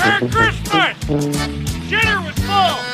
[0.00, 0.96] Merry Christmas!
[1.90, 2.89] Dinner was full!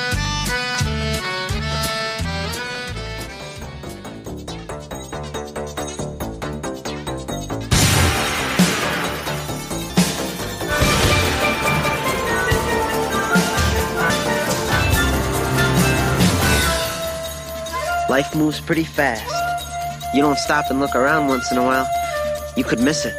[18.08, 19.26] Life moves pretty fast.
[20.14, 21.88] You don't stop and look around once in a while,
[22.56, 23.14] you could miss it.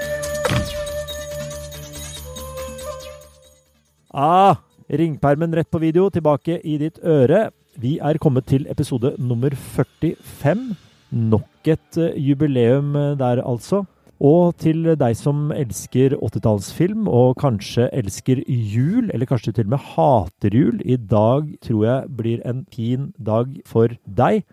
[4.13, 4.55] Ah,
[4.88, 7.50] ringpermen rett på video, tilbake i ditt øre.
[7.76, 10.77] Vi er kommet til episode nummer 45.
[11.12, 13.84] Nok et eh, jubileum eh, der, altså.
[14.24, 19.90] Og til deg som elsker 80-tallsfilm, og kanskje elsker jul, eller kanskje til og med
[19.94, 24.48] hater jul, i dag tror jeg blir en fin dag for deg.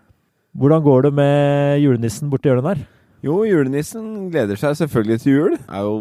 [0.55, 2.83] Hvordan går det med julenissen borti hjørnet der?
[3.25, 5.55] Jo, julenissen gleder seg selvfølgelig til jul.
[5.67, 5.95] Er jo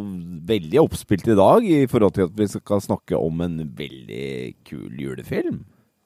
[0.47, 4.29] veldig oppspilt i dag i forhold til at vi skal snakke om en veldig
[4.69, 5.65] kul julefilm.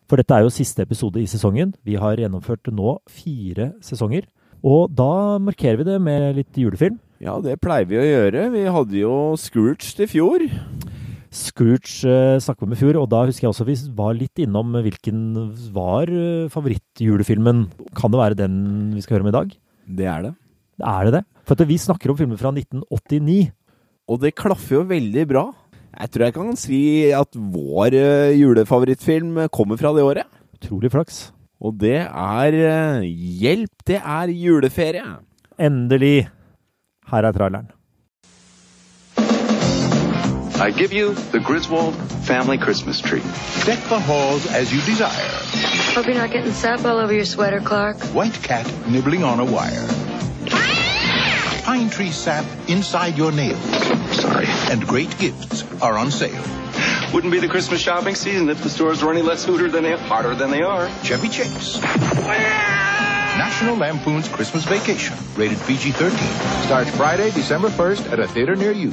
[0.09, 1.75] For dette er jo siste episode i sesongen.
[1.85, 4.25] Vi har gjennomført nå fire sesonger.
[4.65, 6.97] Og da markerer vi det med litt julefilm.
[7.21, 8.49] Ja, det pleier vi å gjøre.
[8.55, 10.47] Vi hadde jo Scrooge til fjor.
[11.35, 14.41] Scrooge eh, snakket vi om i fjor, og da husker jeg også vi var litt
[14.41, 15.23] innom hvilken
[15.75, 17.67] var eh, favorittjulefilmen.
[17.99, 18.59] Kan det være den
[18.97, 19.55] vi skal høre om i dag?
[19.99, 20.35] Det er det.
[20.79, 21.25] Er det det?
[21.49, 23.51] For vi snakker om filmer fra 1989.
[24.09, 25.47] Og det klaffer jo veldig bra.
[25.99, 26.83] Jeg tror jeg kan si
[27.17, 30.29] at vår eh, julefavorittfilm kommer fra det året.
[30.59, 31.27] Utrolig flaks.
[31.59, 33.09] Og det er eh,
[33.43, 35.19] Hjelp, det er juleferie!
[35.59, 36.29] Endelig.
[37.11, 37.73] Her er traileren.
[40.61, 43.23] I give you the Griswold family Christmas tree.
[43.65, 45.31] Deck the halls as you desire.
[45.95, 47.97] Hope you're not getting sap all over your sweater, Clark.
[48.07, 49.87] White cat nibbling on a wire.
[51.63, 53.63] Pine tree sap inside your nails.
[54.17, 54.47] Sorry.
[54.71, 56.43] And great gifts are on sale.
[57.15, 59.97] Wouldn't be the Christmas shopping season if the stores were any less hooter than they
[59.97, 60.89] hotter than they are.
[61.05, 61.81] Chevy Chase.
[63.39, 65.17] National Lampoon's Christmas Vacation.
[65.37, 66.65] Rated PG-13.
[66.65, 68.93] Starts Friday, December 1st at a theater near you.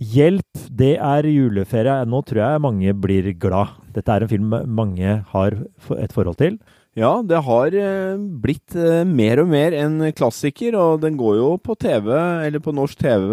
[0.00, 0.41] Hjelp,
[0.82, 2.02] det er juleferie.
[2.10, 3.78] Nå tror jeg mange blir glad.
[3.94, 5.58] Dette er en film mange har
[6.02, 6.58] et forhold til.
[6.98, 11.48] Ja, det har eh, blitt eh, mer og mer en klassiker, og den går jo
[11.56, 12.10] på TV,
[12.44, 13.32] eller på norsk TV,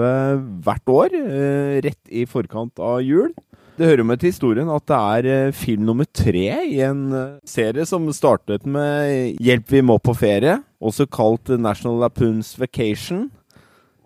[0.63, 1.15] hvert år.
[1.19, 3.33] eh, Rett i forkant av jul.
[3.79, 7.05] Det hører med til historien at det er film nummer tre i en
[7.47, 13.29] serie som startet med 'Hjelp, vi må på ferie', også kalt National Lapoons Vacation.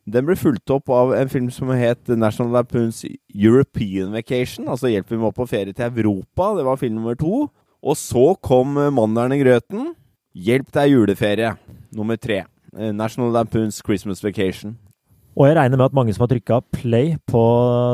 [0.06, 5.12] Den ble fulgt opp av en film som het National Lapoons European Vacation, altså 'Hjelp,
[5.12, 6.58] vi må på ferie til Europa'.
[6.58, 7.48] Det var film nummer to.
[7.84, 9.96] Og så kom Mandelen i grøten.
[10.36, 11.58] 'Hjelp, er juleferie',
[11.94, 12.44] nummer tre.
[12.78, 14.78] Eh, National Lampoons Christmas Vacation.
[15.38, 17.44] Og jeg regner med at mange som har trykka play på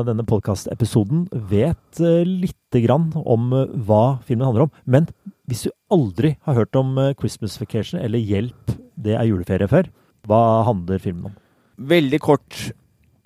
[0.08, 4.74] denne podkastepisoden, vet eh, lite grann om eh, hva filmen handler om.
[4.86, 5.08] Men
[5.48, 9.92] hvis du aldri har hørt om Christmas Vacation eller Hjelp, det er juleferie før,
[10.28, 11.39] hva handler filmen om?
[11.80, 12.58] Veldig kort.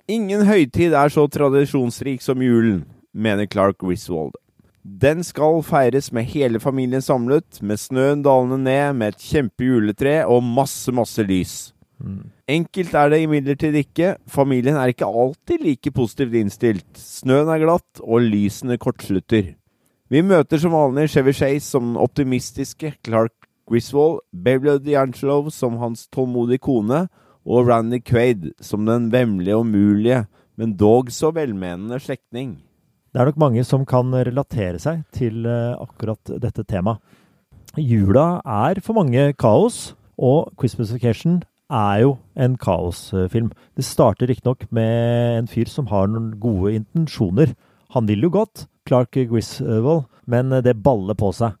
[0.06, 4.36] Ingen høytid er så tradisjonsrik som julen, mener Clark Griswold.
[4.84, 10.44] Den skal feires med hele familien samlet, med snøen dalende ned, med et kjempejuletre og
[10.44, 11.54] masse, masse lys.
[12.46, 14.12] Enkelt er det imidlertid ikke.
[14.30, 16.86] Familien er ikke alltid like positivt innstilt.
[17.00, 19.54] Snøen er glatt, og lysene kortslutter.
[20.12, 26.06] Vi møter som vanlig Chevy Chase som den optimistiske Clark Griswold, Beverly D'Angelo som hans
[26.12, 27.06] tålmodige kone,
[27.44, 30.24] og Randy Quaid som den vemmelige og umulige,
[30.56, 32.56] men dog så velmenende slektning.
[33.14, 36.98] Det er nok mange som kan relatere seg til eh, akkurat dette temaet.
[37.78, 43.50] Jula er for mange kaos, og Christmas Vacation er jo en kaosfilm.
[43.74, 47.54] Det starter riktignok med en fyr som har noen gode intensjoner.
[47.94, 51.56] Han vil jo godt, Clark Griswold, men det baller på seg.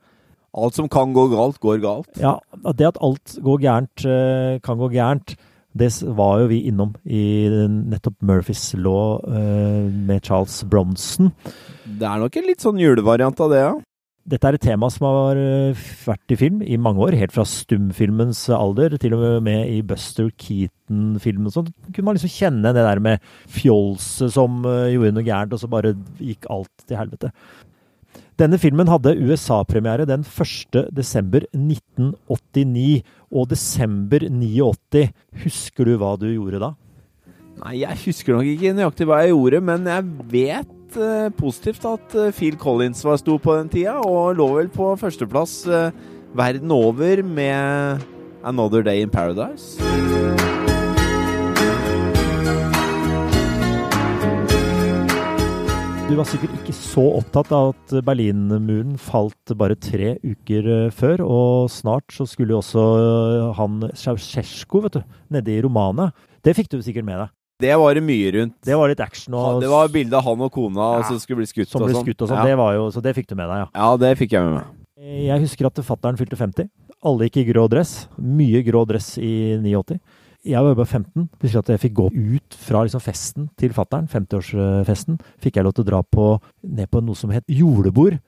[0.54, 2.10] Alt som kan gå galt, går galt.
[2.20, 2.36] Ja,
[2.78, 5.34] det at alt går gærent, eh, kan gå gærent,
[5.74, 11.32] det var jo vi innom i nettopp Murphys Law uh, med Charles Bronson.
[11.84, 13.74] Det er nok en litt sånn julevariant av det, ja.
[14.24, 17.44] Dette er et tema som har eh, vært i film i mange år, helt fra
[17.44, 21.68] stumfilmens alder, til og med i Buster Keaton-filmen sånt.
[21.90, 25.68] Kunne man liksom kjenne det der med fjolset som eh, gjorde noe gærent, og så
[25.68, 25.92] bare
[26.22, 27.34] gikk alt til helvete.
[28.40, 30.80] Denne filmen hadde USA-premiere den 1.
[33.34, 35.04] desember 1989, og desember 89.
[35.44, 36.72] Husker du hva du gjorde da?
[37.64, 42.16] Nei, jeg husker nok ikke nøyaktig hva jeg gjorde, men jeg vet eh, positivt at
[42.18, 46.02] eh, Phil Collins var stor på den tida, og lå vel på førsteplass eh,
[46.34, 48.02] verden over med
[48.44, 50.63] 'Another Day in Paradise'.
[56.14, 61.24] Du var sikkert ikke så opptatt av at Berlinmuren falt bare tre uker eh, før,
[61.26, 66.12] og snart så skulle jo også eh, han Ceaucescu, vet du, nede i Romania.
[66.46, 67.32] Det fikk du sikkert med deg.
[67.66, 68.54] Det var mye rundt.
[68.62, 71.02] Det var litt action og det var bilde av han og kona Ja.
[71.08, 72.06] som skulle bli skutt som ble sånn.
[72.06, 72.44] skutt og sånn.
[72.44, 72.46] Ja.
[72.46, 73.68] Det var jo, så det fikk du med deg, ja.
[73.74, 74.72] ja, det fikk jeg med meg.
[75.26, 76.70] Jeg husker at fattern fylte 50.
[77.10, 78.04] Alle gikk i grå dress.
[78.22, 79.98] Mye grå dress i 89.
[80.44, 81.28] Jeg var jo bare 15.
[81.40, 85.16] Husker at jeg fikk gå ut fra liksom festen til fattern, 50-årsfesten.
[85.40, 86.26] Fikk jeg lov til å dra på,
[86.68, 88.18] ned på noe som het julebord.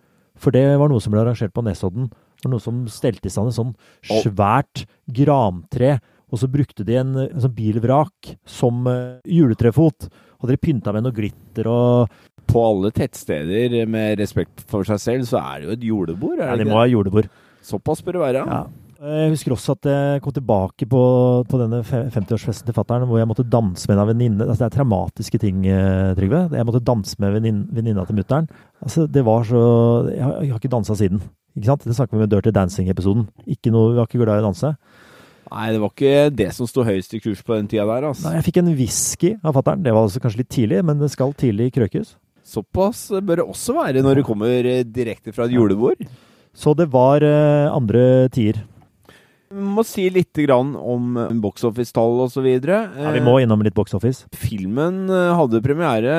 [0.40, 2.08] For det var noe som ble arrangert på Nesodden.
[2.08, 3.74] Det var noe som stelte i stand et sånn
[4.04, 5.98] svært grantre.
[6.32, 10.08] Og så brukte de en, en sånn bilvrak som uh, juletrefot.
[10.40, 12.16] Og de pynta med noe glitter og
[12.46, 16.38] På alle tettsteder med respekt for seg selv, så er det jo et julebord.
[16.38, 17.30] Er det ja, de må ha julebord.
[17.66, 18.44] Såpass bør det være.
[18.46, 18.60] Ja.
[19.06, 21.00] Jeg husker også at jeg kom tilbake på,
[21.46, 24.46] på denne 50-årsfesten til fattern, hvor jeg måtte danse med en venninne.
[24.48, 26.40] Altså, det er traumatiske ting, eh, Trygve.
[26.58, 28.48] Jeg måtte danse med vennin- venninna til mutter'n.
[28.82, 29.62] Altså, det var så
[30.10, 31.22] Jeg har, jeg har ikke dansa siden.
[31.56, 31.84] Ikke sant?
[31.86, 33.28] Det snakker vi med Dirty Dancing-episoden.
[33.46, 34.74] Ikke noe, Vi var ikke glad i å danse.
[35.52, 38.26] Nei, det var ikke det som sto høyest i kurs på den tida der, altså.
[38.26, 39.82] Nei, jeg fikk en whisky av fattern.
[39.84, 42.16] Det var altså kanskje litt tidlig, men det skal tidlig krøkes.
[42.42, 46.02] Såpass bør det også være når du kommer eh, direkte fra et julebord.
[46.56, 48.64] Så det var eh, andre tider.
[49.50, 52.46] Vi må si litt om eh, box office-tall osv.
[52.66, 54.26] Ja, vi må innom litt box office.
[54.34, 56.16] Filmen eh, hadde premiere,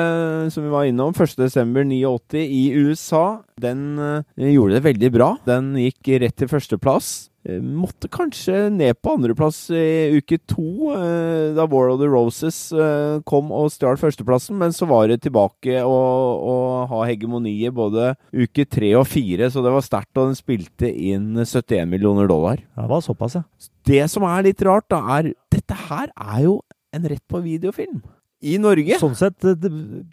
[0.54, 3.42] som vi var innom, 1.12.89 i USA.
[3.60, 5.32] Den eh, gjorde det veldig bra.
[5.48, 7.28] Den gikk rett til førsteplass.
[7.48, 12.72] Eh, Måtte kanskje ned på andreplass i uke to, eh, da War of the Roses
[12.72, 14.58] eh, kom og stjal førsteplassen.
[14.60, 15.96] Men så var det tilbake å,
[16.38, 16.56] å
[16.90, 20.12] ha hegemoniet både uke tre og fire, så det var sterkt.
[20.16, 22.60] Og den spilte inn 71 millioner dollar.
[22.76, 23.44] Ja, det var såpass, ja.
[23.88, 26.58] Det som er litt rart, da, er Dette her er jo
[26.94, 28.02] en rett på videofilm.
[28.38, 28.98] I Norge.
[29.00, 29.42] Sånn sett,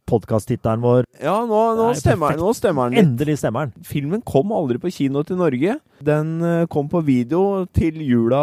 [0.10, 3.06] podkast-tittelen vår Ja, nå, nå, Nei, stemmer, nå stemmer den litt.
[3.06, 3.86] Endelig stemmer den.
[3.86, 5.75] Filmen kom aldri på kino til Norge.
[6.06, 8.42] Den eh, kom på video til jula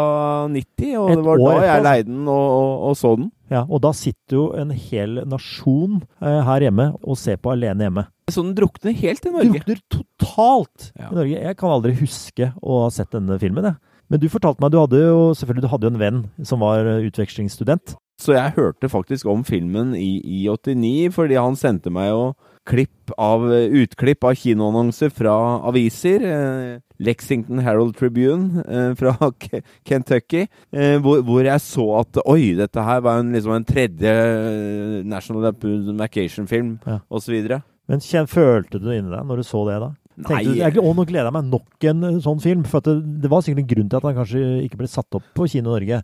[0.51, 3.29] 90, og Et det var år da jeg leide den og, og, og så den.
[3.53, 7.89] Ja, og da sitter jo en hel nasjon eh, her hjemme og ser på alene
[7.89, 8.05] hjemme.
[8.31, 9.51] Så den drukner helt i Norge.
[9.67, 11.09] Drukner totalt Ja.
[11.11, 11.41] i Norge.
[11.49, 13.81] Jeg kan aldri huske å ha sett denne filmen, jeg.
[14.11, 16.85] Men du fortalte meg du hadde jo selvfølgelig du hadde jo en venn som var
[16.87, 17.95] eh, utvekslingsstudent.
[18.21, 22.33] Så jeg hørte faktisk om filmen i, i 89, fordi han sendte meg jo
[22.69, 25.33] klipp av, utklipp av kinoannonser fra
[25.67, 26.23] aviser.
[26.23, 32.53] Eh, Lexington Herald Tribune eh, fra K Kentucky, eh, hvor, hvor jeg så at oi,
[32.55, 37.01] dette her var en, liksom en tredje eh, National Lampoon Vacation-film, Ja.
[37.11, 37.35] osv.
[37.91, 39.91] Men kjen, følte du det inni deg når du så det da?
[40.13, 42.63] Tenkte du, jeg, å, nå gleder jeg meg nok en eh, sånn film.
[42.69, 45.25] For det, det var sikkert en grunn til at han kanskje ikke ble satt opp
[45.35, 45.99] på Kino Norge.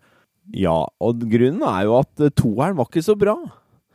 [0.56, 3.36] Ja, og grunnen er jo at eh, toeren var ikke så bra.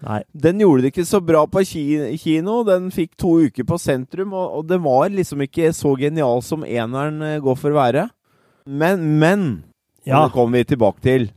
[0.04, 0.20] Nei.
[0.36, 2.58] Den gjorde det ikke så bra på kino.
[2.66, 6.66] Den fikk to uker på sentrum, og, og den var liksom ikke så genial som
[6.66, 8.08] eneren eh, går for å være.
[8.66, 9.46] Men, men
[10.04, 10.20] Ja.
[10.20, 11.30] Nå kommer vi tilbake til.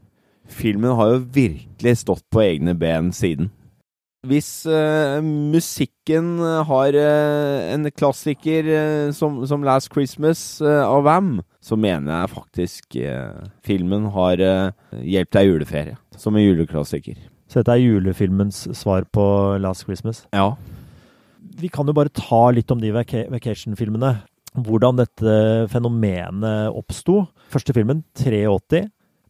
[0.51, 3.49] Filmen har jo virkelig stått på egne ben siden.
[4.27, 6.37] Hvis uh, musikken
[6.67, 12.31] har uh, en klassiker uh, som, som Last Christmas eh, av Wam, så mener jeg
[12.33, 15.97] faktisk eh, filmen har hjulpet deg juleferie.
[16.17, 17.19] Som en juleklassiker.
[17.47, 19.23] Så dette er julefilmens svar på
[19.63, 20.25] Last Christmas.
[20.35, 20.55] Ja.
[21.59, 24.13] Vi kan jo bare ta litt om de vaca vacation-filmene.
[24.57, 25.33] Hvordan dette
[25.71, 27.25] fenomenet oppsto.
[27.53, 28.87] Første filmen, 83.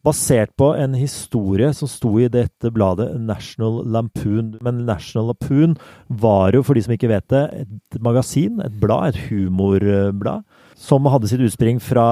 [0.08, 4.54] Basert på en historie som sto i dette bladet National Lampoon.
[4.64, 5.76] Men National Lampoon
[6.08, 10.44] var jo, for de som ikke vet det, et magasin, et blad, et humorblad,
[10.78, 12.04] som hadde sitt utspring fra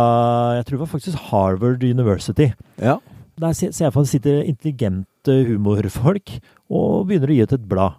[0.59, 2.53] jeg tror det var faktisk Harvard University.
[2.83, 2.99] ja.
[3.37, 6.39] Der ser jeg for meg sitter intelligente humorfolk
[6.73, 7.99] og begynner å gi ut et blad.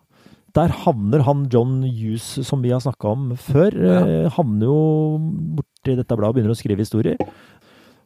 [0.57, 3.99] Der havner han John Hughes, som vi har snakka om før, Ja.
[4.25, 5.19] eh, havner jo
[5.59, 7.17] borti dette bladet og begynner å skrive historier.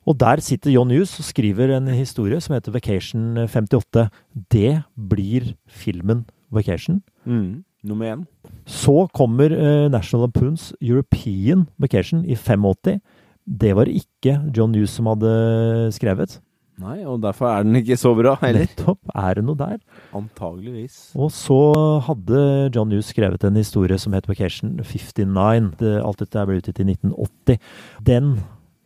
[0.10, 4.08] Og der sitter John Hughes og skriver en historie som heter Vacation 58.
[4.51, 7.01] Det blir filmen Vacation.
[7.25, 7.63] Mm.
[7.84, 8.25] Nummer én.
[8.65, 13.00] Så kommer uh, National Lampoons European Vacation i 85.
[13.46, 16.39] Det var ikke John Hughes som hadde skrevet.
[16.81, 18.65] Nei, og derfor er den ikke så bra heller.
[18.65, 19.00] Nettopp.
[19.13, 19.77] Er det noe der?
[20.17, 21.12] Antageligvis.
[21.13, 21.60] Og så
[22.08, 25.75] hadde John Hughes skrevet en historie som het Vacation 59.
[25.81, 27.62] Det, alt dette ble utgitt i 1980.
[28.08, 28.34] Den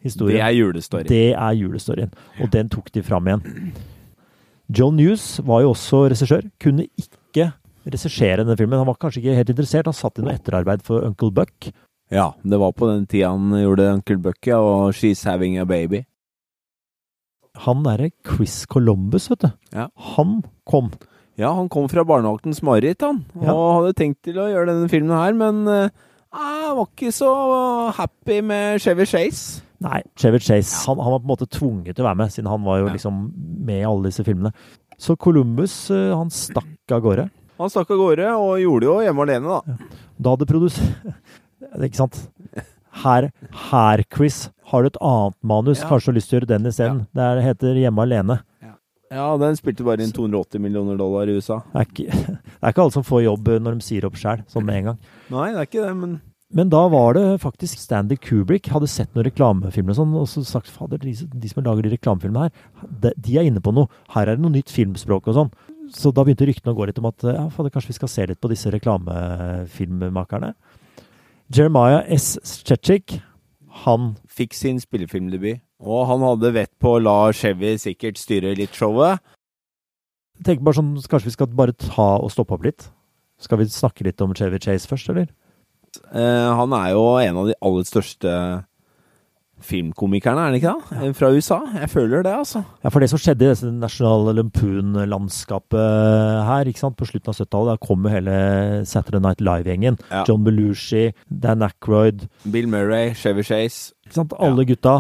[0.06, 2.14] historien Det er julestorien det er julestoryen.
[2.42, 3.74] Og den tok de fram igjen.
[4.70, 6.48] John Hughes var jo også regissør.
[6.62, 7.52] Kunne ikke
[7.86, 8.80] regissere denne filmen.
[8.82, 9.86] Han var kanskje ikke helt interessert.
[9.90, 11.70] Han satt i noe etterarbeid for Uncle Buck.
[12.14, 16.04] Ja, det var på den tida han gjorde Uncle Bucky og She's Having a Baby.
[17.66, 19.52] Han derre Chris Columbus, vet du.
[19.74, 19.88] Ja.
[20.16, 20.92] Han kom.
[21.40, 23.24] Ja, han kom fra barnevaktens mareritt, han.
[23.36, 23.56] Og Ja.
[23.80, 25.90] hadde tenkt til å gjøre denne filmen her, men eh,
[26.36, 27.32] jeg var ikke så
[27.96, 29.62] happy med Chevy Chase.
[29.84, 30.86] Nei, Chevy Chase.
[30.88, 32.88] Han, han var på en måte tvunget til å være med, siden han var jo
[32.88, 32.94] Ja.
[32.94, 33.18] liksom
[33.66, 34.54] med i alle disse filmene.
[34.98, 37.30] Så Columbus, eh, han stakk av gårde.
[37.60, 39.78] Han stakk av gårde og gjorde det jo hjemme alene, da.
[40.20, 41.14] Da hadde produsert
[41.84, 42.30] Ikke sant?
[43.04, 43.32] Her,
[43.72, 45.82] her, Chris, har du et annet manus.
[45.82, 45.90] Ja.
[45.90, 47.02] Kanskje du har lyst til å gjøre den isteden.
[47.14, 48.40] Det er- heter Hjemme alene.
[49.12, 51.60] Ja, den spilte bare inn 280 millioner dollar i USA.
[51.74, 54.16] Det er ikke, det er ikke alle som får jobb eh, når de sier opp
[54.18, 54.98] sjæl, sånn med en gang.
[55.30, 56.16] Nei, det er ikke det, men
[56.56, 60.44] Men da var det faktisk Stanley Kubrick hadde sett noen reklamefilmer og sånn, og så
[60.48, 63.92] sagt fader, de, de som lager de reklamefilmene her, de, de er inne på noe.
[64.16, 65.52] Her er det noe nytt filmspråk og sånn.
[65.92, 68.30] Så da begynte ryktene å gå litt om at ja, fader, kanskje vi skal se
[68.32, 70.56] litt på disse reklamefilmmakerne.
[71.54, 72.40] Jeremiah S.
[72.66, 73.20] Chechik,
[73.84, 75.62] han fikk sin spillefilmdebut.
[75.86, 79.20] Og han hadde vett på å la Chevy sikkert styre litt showet.
[80.48, 82.88] Tenk bare sånn, kanskje vi skal bare ta og stoppe opp litt?
[83.44, 85.28] Skal vi snakke litt om Chevy Chase først, eller?
[86.14, 88.32] Eh, han er jo en av de aller største
[89.66, 90.72] filmkomikerne, er han ikke
[91.02, 91.12] det?
[91.18, 91.58] Fra USA.
[91.80, 92.60] Jeg føler det, altså.
[92.84, 95.86] Ja, for det som skjedde i dette National Lampoon-landskapet
[96.50, 98.36] her, ikke sant, på slutten av 70-tallet, da kom jo hele
[98.86, 99.98] Saturday Night Live-gjengen.
[100.12, 100.22] Ja.
[100.28, 103.94] John Belushi, Dan Aykroyd, Bill Murray, Chevy Chase.
[104.06, 104.96] ikke sant, alle gutta.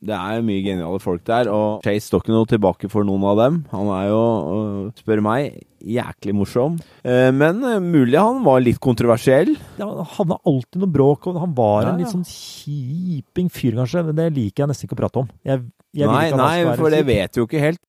[0.00, 3.36] Det er mye geniale folk der, og Chase står ikke noe tilbake for noen av
[3.36, 3.58] dem.
[3.72, 4.20] Han er jo,
[4.54, 6.78] øh, spør meg, jæklig morsom.
[7.04, 9.52] Eh, Men eh, mulig han var litt kontroversiell.
[9.76, 12.06] Ja, han hadde alltid noe bråk, og han var Ja, en ja.
[12.06, 15.28] litt sånn kjiping fyr, kanskje, men det liker jeg nesten ikke å prate om.
[15.44, 17.80] Jeg, jeg Nei, nei, for det vet vi jo ikke helt.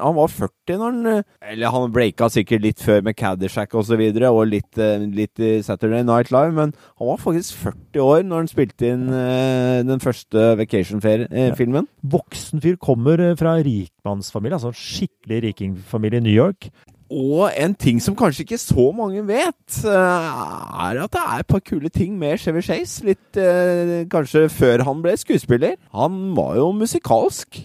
[0.00, 3.84] Han var 40 når han eh, Eller han breaka sikkert litt før med Caddyshack og
[3.88, 8.04] så videre, og litt, eh, litt i Saturday Night Live, men han var faktisk 40
[8.06, 11.90] år når han spilte inn eh, den første Vacation-filmen.
[12.14, 16.70] Voksen fyr kommer fra rikmannsfamilie, altså en skikkelig rikingfamilie i New York.
[17.12, 21.60] Og en ting som kanskje ikke så mange vet, er at det er et par
[21.60, 23.04] kule ting med Chevy Chase.
[23.04, 25.76] Litt eh, kanskje før han ble skuespiller.
[25.92, 27.60] Han var jo musikalsk.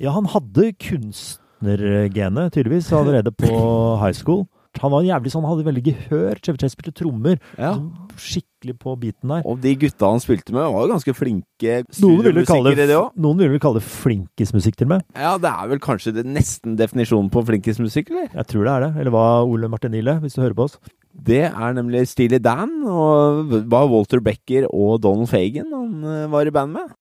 [0.00, 0.72] Ja, han hadde
[1.60, 4.46] kunstnergenet, tydeligvis, allerede på high school.
[4.76, 6.40] Han var jævlig sånn, han hadde veldig gehør.
[6.44, 7.38] Chevy Chase spilte trommer.
[7.56, 7.70] Ja.
[7.78, 9.42] Sånn Skikkelig på biten der.
[9.48, 13.16] Og de gutta han spilte med, var jo ganske flinke studiomusikere, det, òg.
[13.20, 15.06] noen ville vel kalle det flinkismusikk til og med.
[15.16, 18.28] Ja, det er vel kanskje det nesten definisjonen på flinkismusikk, eller?
[18.32, 18.92] Jeg tror det er det.
[19.00, 20.78] Eller hva, Ole Martinille, hvis du hører på oss?
[21.28, 26.48] Det er nemlig Steely Dan, og var Walter Becker og Donald Fagan han eh, var
[26.48, 26.95] i band med.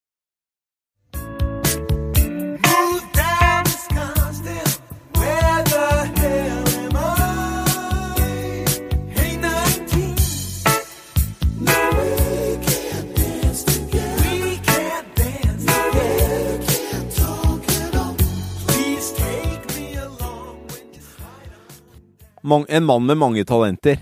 [22.45, 23.99] En mann med mange talenter.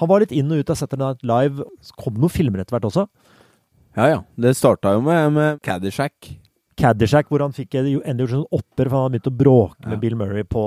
[0.00, 1.66] Han var litt inn og ut av Saturday Night Live.
[1.84, 3.06] Så kom noen filmer etter hvert også.
[3.98, 6.32] Ja ja, det starta jo med, med Caddyshack.
[6.80, 9.96] Caddyshack, hvor han fikk endelig gjort sånn opper, for han hadde begynt å bråke med
[9.98, 10.00] Ja.
[10.00, 10.62] Bill Murray på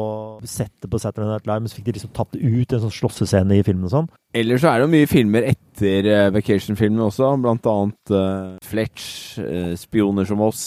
[0.46, 2.94] settet på Saturday Night Live, men så fikk de liksom tatt det ut, en sånn
[2.94, 4.10] slåssescene i filmen og sånn.
[4.38, 9.10] Ellers så er det jo mye filmer etter uh, Vacation-filmen også, blant annet uh, Fletch,
[9.42, 10.64] uh, Spioner som oss.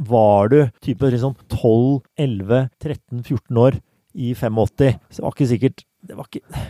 [0.00, 3.76] Var du type liksom 12, 11, 13, 14 år
[4.14, 6.62] i 85, så det var ikke sikkert det var ikke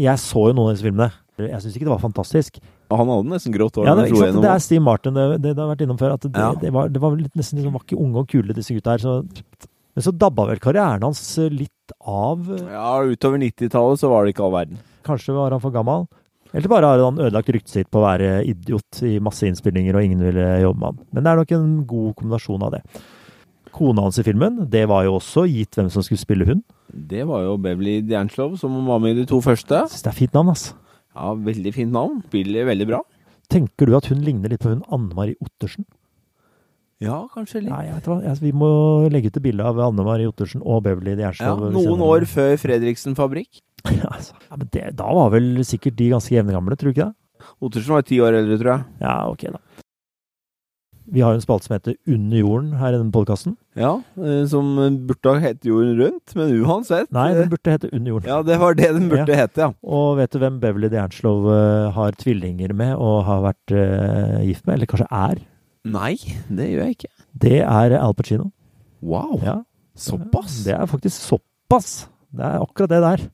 [0.00, 1.10] Jeg så jo noen av disse filmene.
[1.40, 2.56] Jeg syns ikke det var fantastisk.
[2.90, 3.86] Han hadde nesten grått hår.
[3.88, 4.40] Ja, det, ikke sant?
[4.44, 6.14] det er Steve Martin, det, det, det har vært innom før.
[6.16, 6.50] At det, Ja.
[6.58, 9.04] det, var, det var litt nesten liksom, var ikke unge og kule, disse gutta her.
[9.04, 12.48] Så, men så dabba vel karrieren hans eh, litt av.
[12.72, 14.80] Ja, utover 90-tallet så var det ikke all verden.
[15.06, 16.08] Kanskje var han for gammel?
[16.50, 20.02] Eller bare har han ødelagt ryktet sitt på å være idiot i masse innspillinger, og
[20.08, 21.02] ingen ville jobbe med han.
[21.14, 22.82] Men det er nok en god kombinasjon av det.
[23.74, 26.64] Kona hans i filmen, det var jo også gitt hvem som skulle spille hun.
[26.90, 29.84] Det var jo Beverly Djernslow som var med i de to første.
[29.90, 30.70] Synes det er fint navn, ass.
[31.14, 32.20] Ja, Veldig fint navn.
[32.30, 33.00] Spiller veldig bra.
[33.50, 35.86] Tenker du at hun ligner litt på hun Anne Marie Ottersen?
[37.00, 37.72] Ja, kanskje litt.
[37.72, 38.18] Nei, jeg vet hva.
[38.28, 38.68] Altså, vi må
[39.10, 43.16] legge ut et bilde av Anne Marie Ottersen og Beverly Ja, Noen år før Fredriksen
[43.16, 43.62] Fabrikk.
[43.88, 44.36] altså.
[44.44, 47.16] ja, men det, Da var vel sikkert de ganske jevngamle, tror du ikke det?
[47.64, 48.84] Ottersen var ti år eldre, tror jeg.
[49.00, 49.62] Ja, ok, da.
[51.10, 53.56] Vi har jo en spalte som heter Under jorden her i denne podkasten.
[53.78, 54.76] Ja, eh, Som
[55.08, 57.10] burde ha hett Jorden rundt, men uansett.
[57.14, 58.28] Nei, eh, den burde hete Under jorden.
[58.30, 59.72] Ja, det var det den burde hete, ja.
[59.82, 64.66] Og vet du hvem Beverly D'Angelo uh, har tvillinger med og har vært uh, gift
[64.66, 64.76] med?
[64.76, 65.42] Eller kanskje er?
[65.90, 66.14] Nei,
[66.48, 67.12] det gjør jeg ikke.
[67.40, 68.50] Det er Al Pacino.
[69.02, 69.60] Wow, Ja,
[69.96, 70.62] såpass?
[70.66, 72.08] Det er faktisk såpass.
[72.30, 73.28] Det er akkurat det der.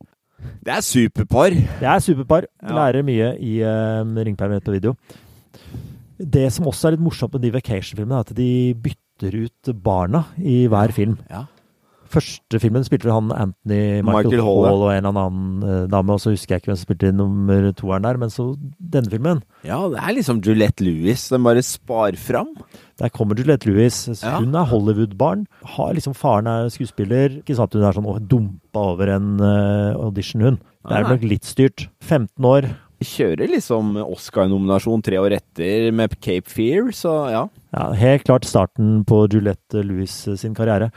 [0.65, 1.51] Det er superpar.
[1.51, 2.47] Det er superpar.
[2.63, 2.75] Ja.
[2.79, 4.95] Lærer mye i uh, Ringperm på video.
[6.19, 8.51] Det som også er litt morsomt med de vacation-filmene, er at de
[8.87, 11.19] bytter ut barna i hver film.
[11.31, 11.45] Ja.
[12.07, 16.15] Første filmen spilte han Anthony Michael, Michael Hall, Hall, og en eller annen eh, dame,
[16.15, 18.47] og så husker jeg ikke hvem som spilte nummer toeren der, men så
[18.79, 19.43] denne filmen.
[19.67, 21.27] Ja, det er liksom Juliette Lewis.
[21.33, 22.53] Den bare spar fram.
[23.01, 24.05] Der kommer Juliette Lewis.
[24.23, 24.37] Ja.
[24.39, 25.47] Hun er Hollywood-barn.
[25.77, 27.41] Har liksom Faren er skuespiller.
[27.43, 30.63] Ikke at hun er sånn dumpa over en eh, audition, hun.
[30.87, 31.89] Det er nok litt styrt.
[32.07, 32.71] 15 år.
[33.05, 37.43] Kjører liksom Oscar-nominasjon tre år etter med Cape Fear, så ja.
[37.77, 40.89] Ja, helt klart starten på Juliette Lewis eh, sin karriere.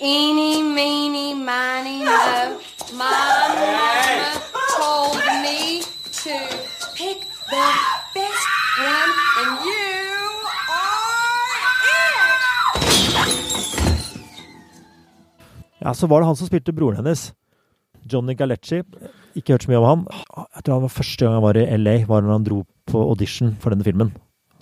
[0.00, 2.16] Eeny, meeny, miny, mo.
[2.96, 3.12] My
[3.60, 4.40] mama
[4.78, 5.82] told me
[6.24, 6.34] to
[6.96, 7.68] pick the
[8.16, 8.48] best
[8.80, 9.12] one,
[9.42, 10.16] and you
[10.72, 13.28] are it!
[15.78, 17.34] Ja, så var det han som spilte broren hennes.
[18.08, 18.82] Johnny Galecci.
[19.36, 20.04] Ikke hørt så mye om han.
[20.56, 23.02] Jeg tror han var Første gang han var i LA, var når han dro på
[23.08, 24.12] audition for denne filmen.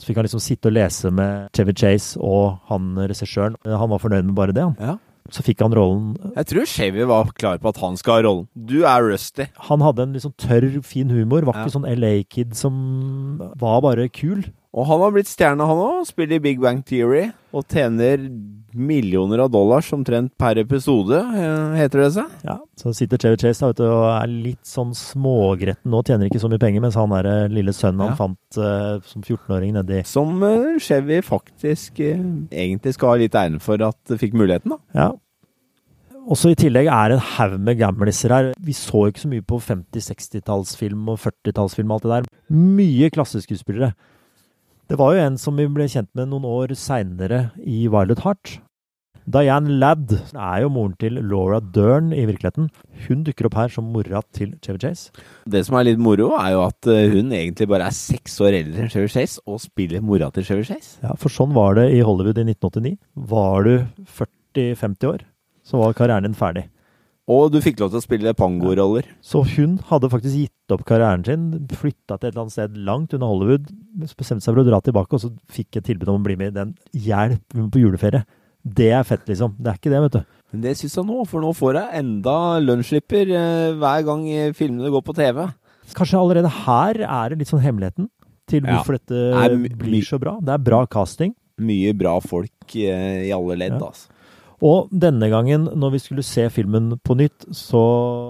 [0.00, 3.56] Så fikk han liksom sitte og lese med Chevy Chase og han regissøren.
[3.66, 4.76] Han var fornøyd med bare det, han.
[4.80, 4.94] Ja.
[5.30, 6.14] Så fikk han rollen.
[6.34, 8.46] Jeg tror Chevy var klar på at han skal ha rollen.
[8.56, 9.44] Du er Rusty.
[9.68, 11.44] Han hadde en sånn tørr, fin humor.
[11.44, 11.64] Var Ja.
[11.66, 14.42] ikke sånn LA-kid som var bare kul.
[14.70, 16.04] Og han har blitt stjerne, han òg.
[16.06, 17.30] Spiller i Big Bang Theory.
[17.50, 18.22] Og tjener
[18.70, 22.28] millioner av dollars omtrent per episode, eh, heter det seg.
[22.46, 26.04] Ja, Så sitter Chevy Chase da, vet du, og er litt sånn smågretten nå.
[26.06, 28.14] Tjener ikke så mye penger, mens han er eh, lille sønnen Ja.
[28.14, 33.34] han fant uh, som 14-åring nedi Som uh, Chevy faktisk uh, egentlig skal ha litt
[33.34, 34.78] æren for at fikk muligheten, da.
[34.94, 35.10] Ja.
[36.30, 38.52] Også i tillegg er det en haug med gamliser her.
[38.60, 42.30] Vi så ikke så mye på 50-60-tallsfilm og 40-tallsfilm og alt det der.
[42.54, 43.94] Mye klasseskuespillere.
[44.90, 48.56] Det var jo en som vi ble kjent med noen år seinere i Violet Heart.
[49.30, 52.66] Diane Ladd er jo moren til Laura Dern i virkeligheten.
[53.04, 55.14] Hun dukker opp her som mora til Chevy Chase.
[55.46, 58.56] Det som er litt moro, er jo at eh, hun egentlig bare er seks år
[58.64, 60.96] eldre enn Chevy Chase, og spiller mora til Chevy Chase.
[61.04, 62.98] Ja, For sånn var det i Hollywood i 1989.
[63.30, 63.72] Var du
[64.18, 65.26] 40-50 år,
[65.70, 66.66] så var karrieren din ferdig.
[67.30, 69.06] Og du fikk lov til å spille pangoroller.
[69.22, 73.14] Så hun hadde faktisk gitt opp karrieren sin, flytta til et eller annet sted langt
[73.14, 73.68] unna Hollywood,
[74.02, 76.50] bestemte seg for å dra tilbake, og så fikk jeg tilbud om å bli med
[76.52, 76.74] i den
[77.06, 78.24] Hjelp på juleferie.
[78.66, 79.54] Det er fett, liksom.
[79.56, 80.22] Det er ikke det, vet du.
[80.52, 82.34] Men det syns jeg nå, for nå får jeg enda
[82.66, 85.44] lønnsslipper eh, hver gang eh, filmene går på TV.
[85.96, 88.10] Kanskje allerede her er det litt sånn hemmeligheten
[88.50, 88.80] til Ja.
[88.80, 90.34] hvorfor dette my- my- blir så bra.
[90.42, 91.32] Det er bra casting.
[91.62, 93.86] Mye bra folk eh, i alle ledd, Ja.
[93.92, 94.08] altså.
[94.60, 97.82] Og denne gangen, når vi skulle se filmen på nytt, så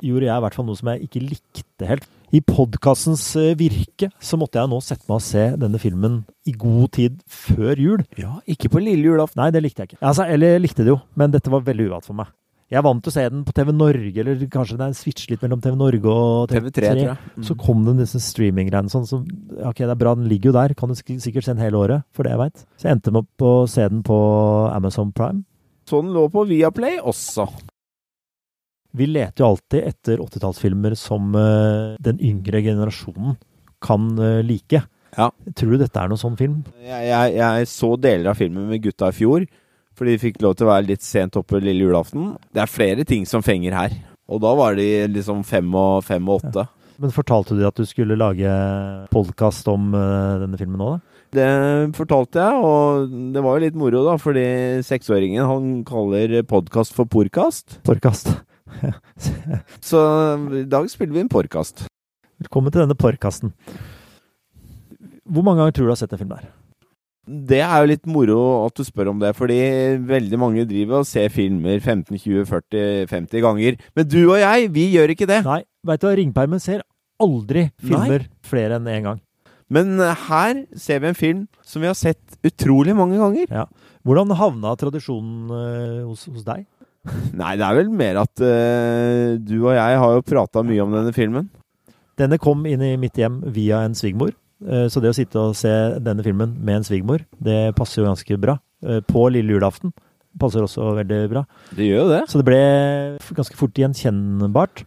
[0.06, 2.08] gjorde jeg i hvert fall noe som jeg ikke likte helt.
[2.30, 3.24] I podkastens
[3.58, 7.80] virke så måtte jeg nå sette meg og se denne filmen i god tid før
[7.82, 8.04] jul.
[8.20, 9.42] Ja, ikke på lille julaften.
[9.42, 10.04] Nei, det likte jeg ikke.
[10.04, 12.30] Altså, eller jeg likte det jo, men dette var veldig uvant for meg.
[12.70, 14.94] Jeg er vant til å se den på TV Norge, eller kanskje det er en
[14.94, 17.16] switch litt mellom TV Norge og TV3, tror jeg.
[17.34, 17.46] Mm.
[17.48, 20.76] Så kom det disse streaminggreiene sånn, så ok, det er bra, den ligger jo der.
[20.78, 22.62] Kan du sikkert se den hele året, for det jeg veit.
[22.78, 24.20] Så jeg endte med å se den på
[24.70, 25.42] Amazon Prime.
[25.90, 27.48] Så den lå på Viaplay også.
[28.94, 33.34] Vi leter jo alltid etter 80-tallsfilmer som eh, den yngre generasjonen
[33.82, 34.84] kan eh, like.
[35.16, 35.30] Ja.
[35.58, 36.60] Tror du dette er noen sånn film?
[36.82, 39.46] Jeg, jeg, jeg så deler av filmen med gutta i fjor,
[39.98, 42.34] fordi de fikk lov til å være litt sent oppe lille julaften.
[42.54, 43.96] Det er flere ting som fenger her.
[44.30, 46.66] Og da var de liksom fem og, fem og åtte.
[47.02, 48.50] Men fortalte du at du skulle lage
[49.10, 51.19] podkast om eh, denne filmen nå, da?
[51.30, 51.50] Det
[51.94, 54.42] fortalte jeg, og det var jo litt moro, da, fordi
[54.82, 57.76] seksåringen han kaller podkast for porkast.
[57.86, 58.32] Porkast.
[59.90, 60.00] Så
[60.58, 61.84] i dag spiller vi en porkast.
[62.42, 63.54] Velkommen til denne porkasten.
[65.30, 66.50] Hvor mange ganger tror du du har sett den filmen der?
[67.30, 69.60] Det er jo litt moro at du spør om det, fordi
[70.10, 73.78] veldig mange driver og ser filmer 15, 20, 40, 50 ganger.
[73.94, 75.44] Men du og jeg, vi gjør ikke det.
[75.46, 76.82] Nei, veit du hva, Ringpermen ser
[77.22, 79.26] aldri filmer flere enn én gang.
[79.70, 83.46] Men eh, her ser vi en film som vi har sett utrolig mange ganger.
[84.06, 86.66] Hvordan havna tradisjonen eh, hos, hos deg?
[87.40, 90.92] Nei, det er vel mer at eh, du og jeg har jo prata mye om
[90.98, 91.48] denne filmen.
[92.20, 94.34] Denne kom inn i mitt hjem via en svigermor.
[94.66, 95.70] Eh, Så det å sitte og se
[96.04, 98.58] denne filmen med en svigermor, det passer jo ganske bra.
[98.84, 99.94] Eh, På lille julaften
[100.40, 101.44] passer også veldig bra.
[101.74, 102.20] Det gjør jo det.
[102.30, 102.60] Så det ble
[103.38, 104.84] ganske fort gjenkjennbart.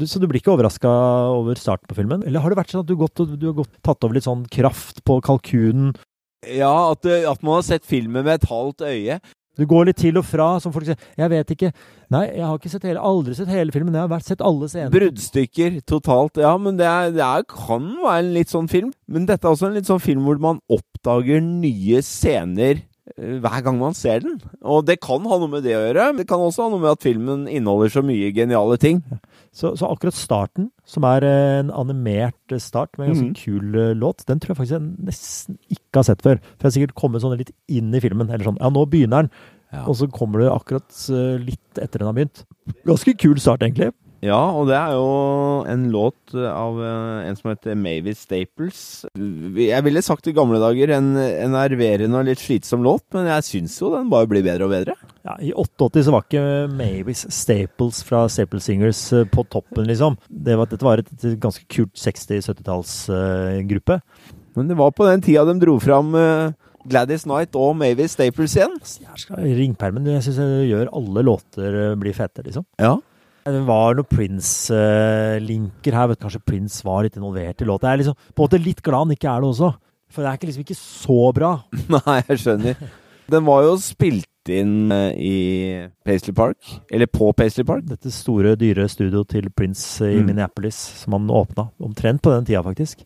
[0.00, 0.90] Du, så du blir ikke overraska
[1.36, 2.24] over starten på filmen?
[2.24, 4.46] Eller har det vært sånn at du, gått, du har gått, tatt over litt sånn
[4.52, 5.92] kraft på kalkunen?
[6.48, 9.20] Ja, at, at man har sett filmen med et halvt øye.
[9.60, 11.00] Du går litt til og fra, som folk sier.
[11.20, 11.70] Jeg vet ikke.
[12.14, 13.96] Nei, jeg har ikke sett hele, aldri sett hele filmen.
[13.98, 14.92] Jeg har sett alle scener.
[14.94, 16.40] Bruddstykker totalt.
[16.40, 18.94] Ja, men det, er, det er, kan være en litt sånn film.
[19.10, 23.66] Men dette er også en litt sånn film hvor man oppdager nye scener eh, hver
[23.66, 24.38] gang man ser den.
[24.62, 26.08] Og det kan ha noe med det å gjøre.
[26.22, 29.02] Det kan også ha noe med at filmen inneholder så mye geniale ting.
[29.50, 33.38] Så, så akkurat starten, som er en animert start med en ganske mm.
[33.40, 36.38] kul eh, låt, den tror jeg faktisk jeg nesten ikke har sett før.
[36.52, 38.30] For jeg har sikkert kommet sånn litt inn i filmen.
[38.30, 39.32] Eller sånn, ja, nå begynner den.
[39.74, 39.82] Ja.
[39.86, 42.44] Og så kommer du akkurat eh, litt etter den har begynt.
[42.86, 43.90] Ganske kul start, egentlig.
[44.20, 45.04] Ja, og det er jo
[45.70, 48.80] en låt av eh, en som heter Mavis Staples.
[49.16, 53.78] Jeg ville sagt i gamle dager en enerverende og litt slitsom låt, men jeg syns
[53.80, 54.94] jo den bare blir bedre og bedre.
[55.24, 60.18] Ja, I 88 så var ikke Mavis Staples fra Staple Singers eh, på toppen, liksom.
[60.28, 64.00] Det var, dette var et, ganske kult 60-70-tallsgruppe.
[64.58, 66.52] Men det var på den tida de dro fram eh,
[66.90, 68.76] Gladys Knight og Mavis Staples igjen.
[69.30, 72.68] Ringpermen jeg syns gjør alle låter eh, blir fete, liksom.
[72.80, 72.98] Ja.
[73.44, 76.08] Det var noen Prince-linker her.
[76.12, 77.88] vet Kanskje Prince var litt involvert i låta.
[77.88, 79.70] Jeg er liksom, på en måte litt glad han ikke er det også.
[80.10, 81.52] For det er ikke liksom ikke så bra.
[81.94, 82.84] Nei, jeg skjønner.
[83.30, 85.34] Den var jo spilt inn eh, i
[86.06, 86.58] Paisley Park.
[86.90, 87.84] Eller på Paisley Park.
[87.86, 90.26] Dette store, dyre studioet til Prince i Mm.
[90.32, 91.68] Minneapolis, som han åpna.
[91.78, 93.04] Omtrent på den tida, faktisk.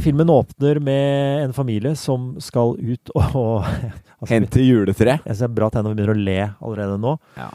[0.00, 5.18] Filmen åpner med en familie som skal ut og, og altså, Hente juletre.
[5.26, 7.16] Jeg ser bra tegn når vi begynner å le allerede nå.
[7.36, 7.50] I,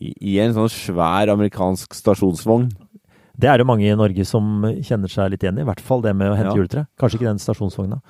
[0.00, 2.68] I en sånn svær amerikansk stasjonsvogn.
[3.38, 5.62] Det er det mange i Norge som kjenner seg litt igjen i.
[5.62, 6.58] I hvert fall det med å hente Ja.
[6.58, 6.86] juletre.
[6.98, 8.00] Kanskje ikke den stasjonsvogna.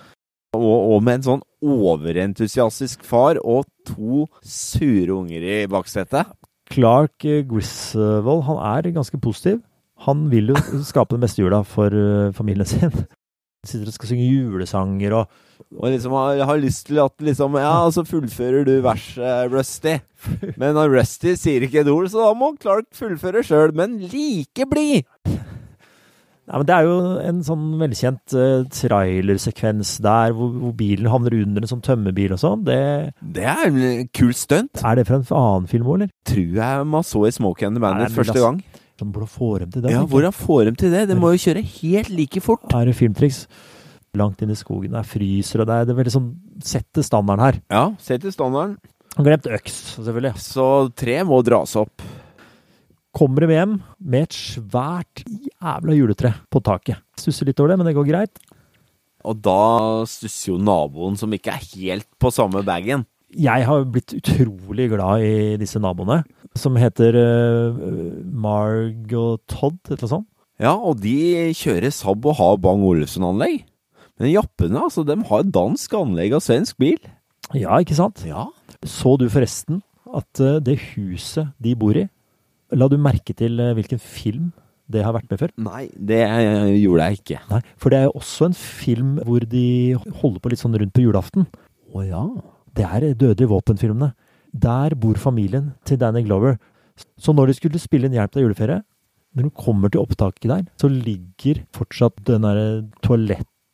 [0.57, 6.31] Og, og med en sånn overentusiastisk far og to sure unger i baksetet.
[6.73, 9.61] Clark eh, Griswold, han er ganske positiv.
[10.07, 10.57] Han vil jo
[10.89, 12.93] skape den beste jula for eh, familien sin.
[13.67, 15.39] Sitter og skal synge julesanger og
[15.77, 19.99] Og liksom har, har lyst til at liksom Ja, så fullfører du verset, Rusty.
[20.57, 23.75] Men Rusty sier ikke et ord, så da må Clark fullføre sjøl.
[23.77, 25.05] Men like blid!
[26.49, 31.37] Nei, men Det er jo en sånn velkjent uh, trailersekvens der hvor, hvor bilen havner
[31.43, 32.63] under en sånn tømmerbil og sånn.
[32.65, 32.79] Det,
[33.21, 34.81] Det er en kul stunt.
[34.81, 36.13] er det fra en annen film òg, eller?
[36.33, 38.47] Tror jeg man så i Smoke and the Bandit første ass.
[38.47, 38.63] gang.
[38.99, 39.93] Sånn, Hvordan får dem til det?
[39.93, 41.05] Ja, hvordan får dem til det?
[41.13, 42.65] De må jo kjøre helt like fort.
[42.75, 43.45] Er det filmtriks?
[44.17, 46.31] Langt inn i skogen, der fryser, og det er, det er veldig sånn
[46.65, 47.59] Setter standarden her.
[47.71, 48.79] Ja, setter standarden.
[49.19, 50.33] Glemt øks, selvfølgelig.
[50.43, 50.65] Så
[50.99, 52.03] tre må dras opp.
[53.15, 57.01] Kommer de hjem med et svært jævla juletre på taket.
[57.19, 58.43] Stusser litt over det, men det går greit.
[59.27, 63.07] Og da stusser jo naboen som ikke er helt på samme bagen.
[63.29, 66.23] Jeg har blitt utrolig glad i disse naboene,
[66.57, 67.81] som heter uh,
[68.25, 70.29] Marg og Todd, et eller annet sånt.
[70.59, 73.61] Ja, og de kjører Saab og har Bang Olufsen-anlegg.
[74.19, 76.99] Men jappene, altså, de har dansk anlegg og svensk bil.
[77.57, 78.25] Ja, ikke sant?
[78.27, 78.49] Ja.
[78.87, 79.83] Så du forresten
[80.15, 82.09] at eh, det huset de bor i
[82.77, 84.51] La du merke til eh, hvilken film
[84.93, 85.53] det har vært med før?
[85.61, 86.21] Nei, det
[86.81, 87.41] gjorde jeg ikke.
[87.51, 90.95] Nei, for det er jo også en film hvor de holder på litt sånn rundt
[90.97, 91.45] på julaften.
[91.93, 92.23] Å ja.
[92.77, 94.13] Det er Dødelige våpen-filmene.
[94.53, 96.57] Der bor familien til Danny Glover.
[97.21, 98.81] Så når de skulle spille inn Hjelp deg juleferie,
[99.37, 102.83] når de kommer til opptaket der, så ligger fortsatt den derre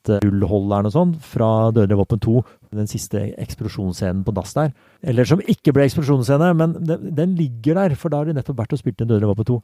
[0.04, 2.34] toalettrullholderen og sånn fra Dødelig våpen 2,
[2.80, 4.74] den siste eksplosjonsscenen på dass der.
[5.02, 8.60] Eller som ikke ble eksplosjonsscene, men den, den ligger der, for da har de nettopp
[8.62, 9.60] vært og spilt inn Dødelig våpen 2.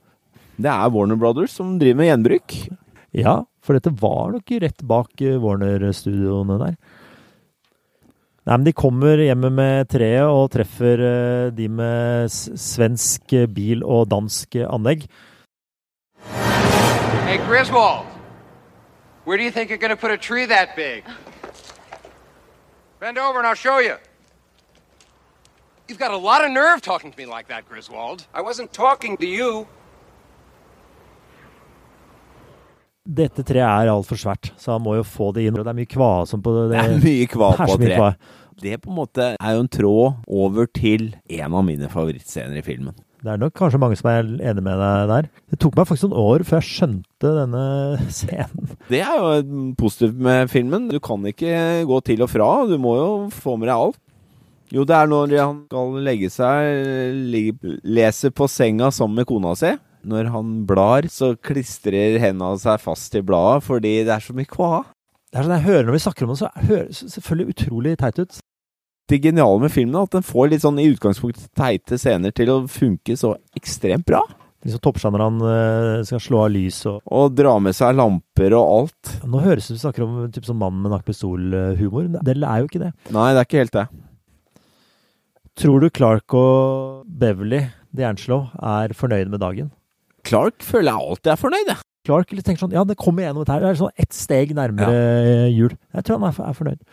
[0.60, 2.56] Det er Warner Brothers som driver med gjenbruk.
[3.16, 6.76] Ja, for dette var nok rett bak eh, Warner-studioene der.
[8.48, 13.84] Nei, men de kommer hjemme med treet og treffer eh, de med svensk eh, bil
[13.84, 15.04] og dansk eh, anlegg.
[17.26, 18.08] Hey, Griswold,
[19.24, 21.04] where do you think you're going to put a tree that big?
[23.00, 23.96] Bend over and I'll show you.
[25.88, 28.26] You've got a lot of nerve talking to me like that, Griswold.
[28.32, 29.66] I wasn't talking to you.
[33.10, 35.56] Dette treet er altfor svært, så han må jo få det inn.
[35.58, 36.66] Og det er mye kvasom på det.
[36.70, 37.96] Det er mye kva på treet.
[37.96, 38.10] kva.
[38.60, 42.62] Det på en måte er jo en tråd over til en av mine favorittscener i
[42.62, 42.94] filmen.
[43.20, 45.26] Det er nok kanskje mange som er enig med deg der.
[45.52, 47.64] Det tok meg faktisk noen år før jeg skjønte denne
[48.20, 48.70] scenen.
[48.88, 50.88] Det er jo positivt med filmen.
[50.88, 52.48] Du kan ikke gå til og fra.
[52.70, 54.00] Du må jo få med deg alt.
[54.70, 56.68] Jo, det er når han skal legge seg,
[57.34, 59.74] lese leser på senga sammen med kona si.
[60.06, 64.48] Når han blar, så klistrer hendene seg fast til bladet fordi det er så mye
[64.48, 64.84] kva.
[65.30, 67.98] Det er sånn jeg hører Når vi snakker om det, så høres det selvfølgelig utrolig
[68.00, 68.38] teit ut.
[69.10, 72.60] Det geniale med filmen at den får litt sånn i utgangspunktet teite scener til å
[72.70, 74.20] funke så ekstremt bra.
[74.60, 78.74] Liksom toppseg han eh, skal slå av lys og Og dra med seg lamper og
[78.74, 79.12] alt.
[79.24, 82.10] Nå høres det ut som du snakker om typ sånn mann med nakkpistol-humor.
[82.20, 82.92] Det er jo ikke det.
[83.16, 83.86] Nei, det er ikke helt det.
[85.60, 87.64] Tror du Clark og Beverly
[87.96, 89.72] D'Angelo er fornøyd med dagen?
[90.28, 91.86] Clark føler jeg alltid er fornøyd, jeg.
[92.06, 93.64] Clark tenker sånn Ja, det kommer gjennom dette her.
[93.64, 95.74] Det er sånn ett steg nærmere jul.
[95.96, 96.84] Jeg tror han er, er fornøyd.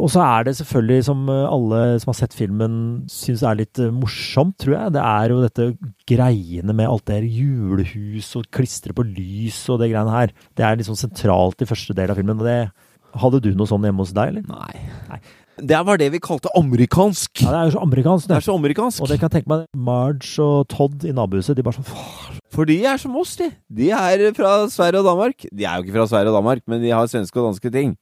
[0.00, 2.74] Og så er det selvfølgelig, som alle som har sett filmen
[3.12, 5.66] syns er litt eh, morsomt, tror jeg, det er jo dette
[6.08, 10.32] greiene med alt det her julehus og klistre på lys og det greiene her.
[10.56, 12.40] Det er liksom sentralt i første del av filmen.
[12.40, 12.60] og det
[13.18, 14.48] Hadde du noe sånn hjemme hos deg, eller?
[14.48, 14.88] Nei.
[15.08, 15.20] Nei.
[15.68, 17.40] Det var det vi kalte amerikansk.
[17.42, 18.36] Ja, det er jo så amerikansk, Det det.
[18.36, 19.00] er så amerikansk.
[19.02, 22.36] Og det kan jeg tenke meg, Marge og Todd i nabohuset, de bare sånn Far.
[22.54, 23.48] For de er som oss, de.
[23.68, 25.48] De er fra Sverige og Danmark.
[25.52, 27.96] De er jo ikke fra Sverige og Danmark, men de har svenske og danske ting.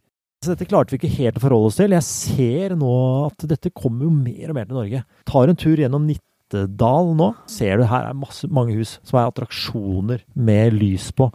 [0.44, 1.94] Så dette klarte vi ikke helt å forholde oss til.
[1.96, 2.92] Jeg ser nå
[3.26, 5.04] at dette kommer jo mer og mer til Norge.
[5.28, 9.30] Tar en tur gjennom Nittedal nå, ser du her er masse, mange hus som er
[9.30, 11.30] attraksjoner med lys på.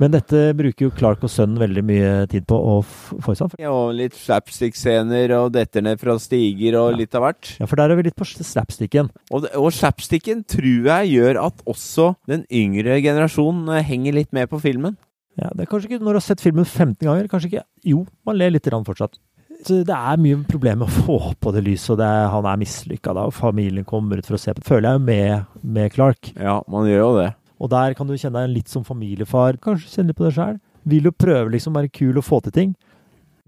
[0.00, 3.56] Men dette bruker jo Clark og sønnen veldig mye tid på å få i seg.
[3.60, 7.52] Ja, Og litt slapstick-scener og detter ned fra stiger og litt av hvert.
[7.60, 9.12] Ja, for der er vi litt på slapsticken.
[9.30, 14.48] Og, og slapsticken tror jeg gjør at også den yngre generasjonen eh, henger litt med
[14.50, 14.96] på filmen.
[15.40, 18.02] Ja, det er kanskje ikke når du har sett filmen 15 ganger, kanskje ikke Jo,
[18.28, 19.16] man ler litt grann fortsatt.
[19.62, 22.48] Så det er mye problemer med å få på det lyset, og det er, han
[22.50, 24.64] er mislykka da, og familien kommer ut for å se på.
[24.66, 26.32] Føler jeg jo med, med Clark.
[26.34, 27.28] Ja, man gjør jo det.
[27.62, 29.60] Og der kan du kjenne deg litt som familiefar.
[29.62, 30.56] Kanskje kjenne litt på det sjøl.
[30.90, 32.72] Vil jo prøve liksom være kul og få til ting.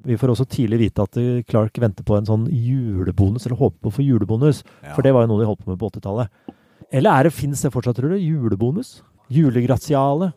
[0.06, 3.80] Vi får også tidlig vite at eh, Clark venter på en sånn julebonus, eller håper
[3.80, 4.62] på å få julebonus.
[4.92, 6.54] For det var jo noe de holdt på med på 80-tallet.
[6.94, 8.20] Eller er det, fins det fortsatt, tror du?
[8.20, 9.00] Julebonus?
[9.34, 10.30] Julegratiale?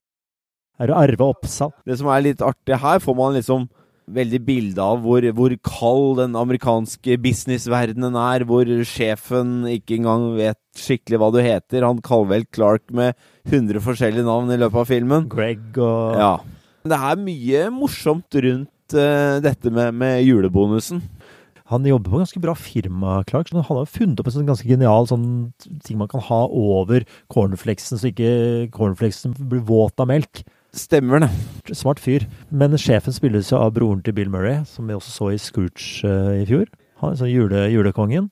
[0.77, 1.73] Er det arve oppsal?
[1.87, 3.67] Det som er litt artig her, får man liksom
[4.07, 10.59] veldig bilde av hvor, hvor kald den amerikanske businessverdenen er, hvor sjefen ikke engang vet
[10.79, 11.83] skikkelig hva du heter.
[11.83, 13.17] Han kaller vel Clark med
[13.49, 15.27] 100 forskjellige navn i løpet av filmen.
[15.31, 16.35] Greg og Ja.
[16.87, 21.01] Det er mye morsomt rundt uh, dette med, med julebonusen.
[21.67, 23.49] Han jobber på ganske bra firma, Clark.
[23.49, 25.51] så Han har funnet opp en sånn ganske genial sånn
[25.83, 30.45] ting man kan ha over cornflakesen, så ikke cornflakesen blir våt av melk.
[30.77, 31.29] Stemmer det.
[31.75, 32.27] Smart fyr.
[32.53, 36.05] Men sjefen spilles jo av broren til Bill Murray, som vi også så i Scrooge
[36.05, 36.67] uh, i fjor.
[37.01, 38.29] Han er sånn jule, julekongen.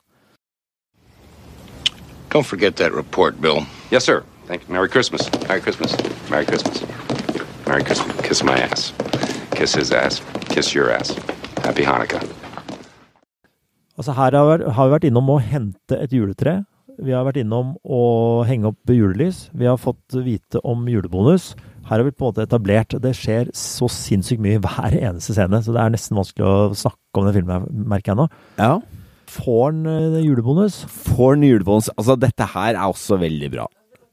[2.30, 3.64] Don't forget that report, Bill.
[3.92, 4.24] Yes, sir.
[4.48, 4.74] Thank you.
[4.74, 5.30] Merry Christmas.
[5.48, 5.96] Merry Christmas.
[6.30, 6.84] Merry Christmas.
[7.66, 8.22] Merry Christmas.
[8.28, 8.92] Kiss my ass.
[9.56, 10.22] Kiss his ass.
[10.50, 11.16] Kiss your ass.
[11.64, 12.22] Happy Hanukkah.
[13.98, 16.66] Altså Her har vi- har vi vært innom å hente et juletre.
[17.00, 19.50] Vi har vært innom å henge opp julelys.
[19.54, 21.56] Vi har fått vite om julebonus.
[21.86, 25.36] Her har vi på en måte etablert Det skjer så sinnssykt mye i hver eneste
[25.38, 28.28] scene, så det er nesten vanskelig å snakke om den filmen, merker jeg nå.
[28.58, 28.80] Ja.
[29.36, 30.80] Får den eh, julebonus?
[30.90, 31.92] Får han julebonus.
[31.98, 33.68] Altså, dette her er også veldig bra.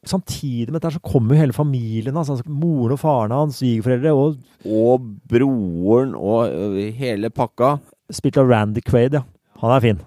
[0.05, 4.13] Samtidig med dette så kommer jo hele familien hans, altså moren og faren hans, svigerforeldre,
[4.13, 7.77] og Og broren og hele pakka.
[8.13, 9.23] spilt av Randy Quaid, ja.
[9.63, 10.01] Han er fin.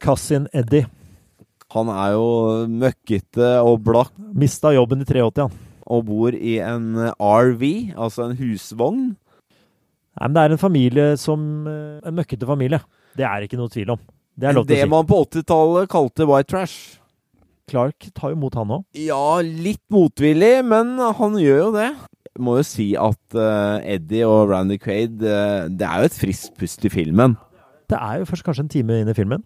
[0.00, 0.86] Cousin Eddie.
[1.74, 2.28] Han er jo
[2.72, 5.52] møkkete og blakk Mista jobben i 83, han.
[5.88, 7.64] Og bor i en RV,
[7.96, 9.02] altså en husvogn.
[10.18, 12.80] Nei, men det er en familie som eh, En møkkete familie.
[13.18, 14.00] Det er ikke noe tvil om.
[14.38, 14.86] Det er lov til Det å si.
[14.86, 16.98] Det man på 80-tallet kalte white trash.
[17.68, 18.84] Clark tar jo mot han òg.
[18.96, 21.90] Ja, litt motvillig, men han gjør jo det.
[22.28, 26.18] Jeg må jo si at uh, Eddie og Randy Quaid uh, Det er jo et
[26.20, 27.34] friskt pust i filmen.
[27.90, 29.42] Det er jo først kanskje en time inn i filmen.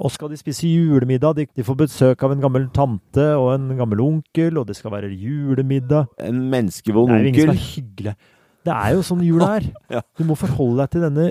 [0.00, 1.36] Og skal de spise julemiddag.
[1.36, 4.94] De, de får besøk av en gammel tante og en gammel onkel, og det skal
[4.94, 6.08] være julemiddag.
[6.22, 8.14] En menneskevond Det er jo ingen som er hyggelig.
[8.62, 9.68] Det er jo sånn jula er.
[9.98, 10.00] Ja.
[10.16, 11.28] Du må forholde deg til denne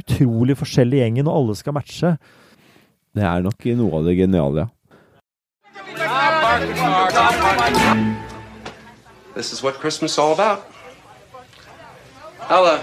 [0.00, 2.16] utrolig forskjellige gjengen, og alle skal matche.
[3.14, 4.68] Det er nok noe av det geniale, ja.
[9.34, 10.66] This is what Christmas is all about.
[12.50, 12.82] I'll uh,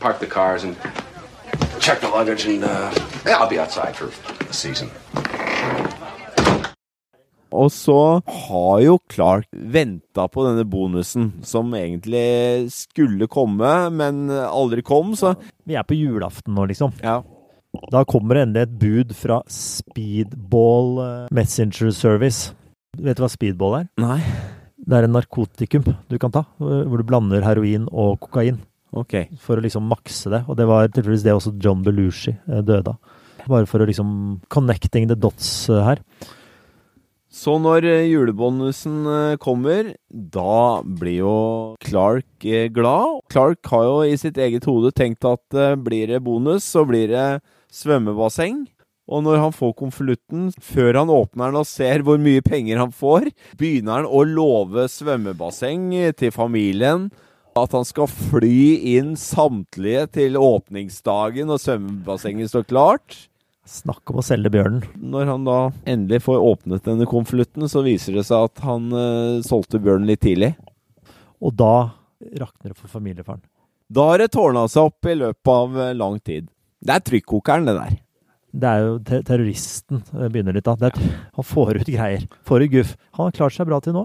[0.00, 0.76] park the cars and
[1.78, 2.90] check the luggage, and uh,
[3.26, 4.08] yeah, I'll be outside for
[4.48, 4.88] the season.
[7.48, 7.94] Og så
[8.28, 15.32] har jo Clark venta på denne bonusen, som egentlig skulle komme, men aldri kom, så
[15.66, 16.92] Vi er på julaften nå, liksom.
[17.02, 17.22] ja.
[17.92, 22.54] Da kommer det endelig et bud fra Speedball eh, Messenger Service.
[22.96, 23.90] Vet du hva speedball er?
[24.00, 24.18] Nei.
[24.88, 28.58] Det er en narkotikum du kan ta, eh, hvor du blander heroin og kokain
[28.96, 29.14] Ok.
[29.44, 30.42] for å liksom makse det.
[30.48, 32.98] Og det var tilfeldigvis det også John Belushi eh, døde av.
[33.48, 34.10] Bare for å liksom
[34.52, 36.02] connecting the dots eh, her.
[37.28, 41.36] Så når eh, julebonusen eh, kommer, da blir jo
[41.84, 43.20] Clark glad.
[43.32, 47.28] Clark har jo i sitt eget hode tenkt at blir det bonus, så blir det
[47.72, 48.66] svømmebasseng.
[49.08, 52.92] Og når han får konvolutten, før han åpner den og ser hvor mye penger han
[52.92, 57.08] får, begynner han å love svømmebasseng til familien.
[57.56, 63.16] At han skal fly inn samtlige til åpningsdagen og svømmebassenget står klart.
[63.68, 64.86] Snakk om å selge bjørnen.
[64.96, 69.44] Når han da endelig får åpnet denne konvolutten, så viser det seg at han uh,
[69.44, 70.54] solgte bjørnen litt tidlig.
[71.44, 71.90] Og da
[72.40, 73.42] rakner det for familiefaren.
[73.92, 76.48] Da har det tårna seg opp i løpet av eh, lang tid.
[76.84, 77.94] Det er trykkokeren, det der.
[78.58, 80.74] Det er jo te terroristen eh, begynner litt da.
[80.88, 80.96] Er,
[81.36, 82.26] han får ut greier.
[82.48, 82.96] Får ut guff.
[83.16, 84.04] Han har klart seg bra til nå.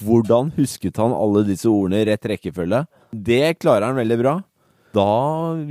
[0.00, 2.84] Hvordan husket han alle disse ordene i rett rekkefølge?
[3.12, 4.36] Det klarer han veldig bra.
[4.96, 5.08] Da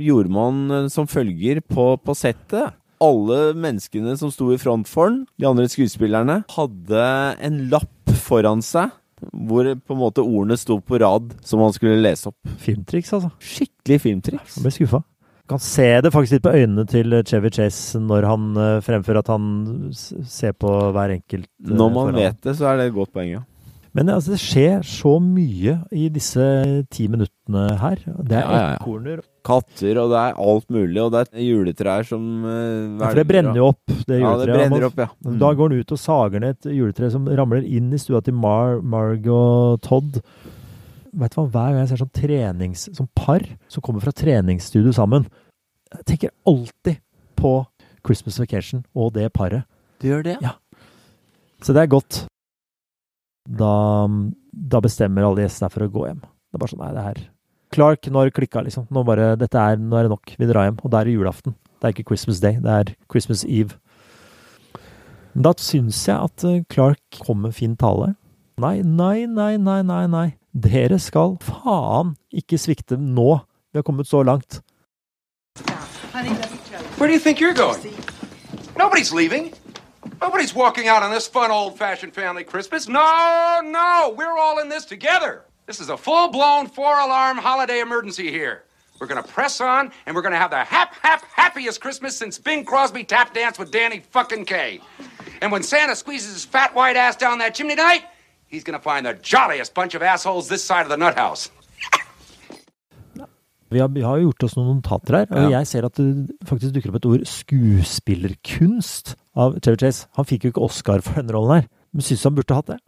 [0.00, 2.76] gjorde man eh, som følger på, på settet.
[3.00, 7.04] Alle menneskene som sto i front for den, de andre skuespillerne, hadde
[7.40, 8.92] en lapp foran seg
[9.36, 12.38] hvor på en måte ordene sto på rad som han skulle lese opp.
[12.62, 13.28] Filmtriks, altså.
[13.44, 14.54] Skikkelig filmtriks.
[14.56, 15.02] Han ble skuffa.
[15.50, 19.30] Kan se det faktisk litt på øynene til Chevy Chase når han eh, fremfører at
[19.32, 19.48] han
[19.92, 21.48] ser på hver enkelt.
[21.66, 23.42] eh, Når man vet det, så er det et godt poeng, ja.
[23.96, 26.44] Men altså, det skjer så mye i disse
[26.94, 27.98] ti minuttene her.
[28.06, 28.76] Det er Ja, ja, ja.
[28.78, 29.22] ekorner.
[29.42, 33.26] Katter, og det er alt mulig, og det er juletrær som uh, Ja, for det
[33.26, 35.08] brenner jo opp, det Ja, det brenner opp, ja.
[35.24, 35.38] Mm.
[35.40, 38.36] Da går han ut og sager ned et juletre som ramler inn i stua til
[38.36, 40.20] Mar Marg og Todd.
[41.10, 44.92] Vet du hva, Hver gang jeg ser sånn trenings, sånn par som kommer fra treningsstudio
[44.94, 45.26] sammen,
[45.96, 47.00] jeg tenker alltid
[47.40, 47.54] på
[48.06, 49.64] Christmas Vacation og det paret.
[50.00, 50.36] Du gjør det?
[50.44, 50.54] Ja.
[51.64, 52.26] Så det er godt.
[53.50, 54.06] Da,
[54.50, 56.22] da bestemmer alle gjestene for å gå hjem.
[56.22, 57.20] Det er bare sånn, nei, det her
[57.70, 58.88] Clark, når klikka, liksom.
[58.90, 60.32] Nå, bare, dette er, nå er det nok.
[60.38, 60.80] Vi drar hjem.
[60.82, 61.54] Og da er det julaften.
[61.78, 63.78] Det er ikke Christmas Day, det er Christmas Eve.
[65.34, 68.16] Men da syns jeg at eh, Clark kom med fin tale.
[68.60, 70.26] Nei, nei, nei, nei, nei, nei.
[70.50, 73.38] Dere skal faen ikke svikte nå.
[73.70, 74.60] Vi har kommet så langt.
[76.98, 77.94] Where do you think you're going?
[78.76, 79.54] Nobody's leaving.
[80.20, 82.88] Nobody's walking out on this fun old fashioned family Christmas.
[82.88, 85.44] No, no, we're all in this together.
[85.66, 88.64] This is a full blown four alarm holiday emergency here.
[89.00, 92.16] We're going to press on and we're going to have the hap, hap, happiest Christmas
[92.16, 94.80] since Bing Crosby tap danced with Danny fucking Kaye.
[95.40, 98.04] And when Santa squeezes his fat white ass down that chimney tonight,
[98.48, 101.50] he's going to find the jolliest bunch of assholes this side of the nut house.
[103.70, 105.60] Vi har, vi har gjort oss noen notater her, og Ja.
[105.60, 110.06] jeg ser at det faktisk dukker opp et ord skuespillerkunst av Chevy Chase.
[110.18, 112.78] Han fikk jo ikke Oscar for denne rollen her, men syns han burde hatt det.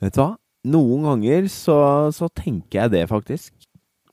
[0.00, 0.36] Vet du hva?
[0.68, 1.78] Noen ganger så,
[2.14, 3.52] så tenker jeg det, faktisk.